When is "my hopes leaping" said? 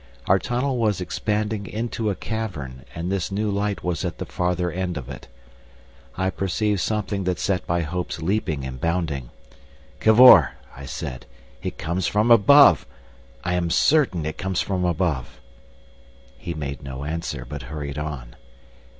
7.69-8.65